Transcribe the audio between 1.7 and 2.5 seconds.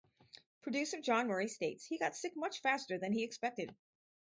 He got sick